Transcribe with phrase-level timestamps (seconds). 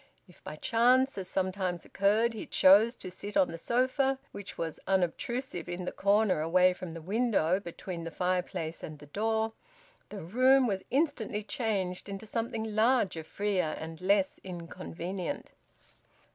[0.27, 4.79] If by chance, as sometimes occurred, he chose to sit on the sofa, which was
[4.87, 9.53] unobtrusive in the corner away from the window, between the fireplace and the door,
[10.09, 15.51] the room was instantly changed into something larger, freer, and less inconvenient.